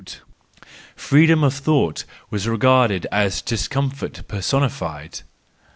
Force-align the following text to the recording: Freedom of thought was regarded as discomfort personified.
Freedom 0.95 1.43
of 1.43 1.53
thought 1.53 2.05
was 2.31 2.47
regarded 2.47 3.05
as 3.11 3.39
discomfort 3.39 4.23
personified. 4.27 5.19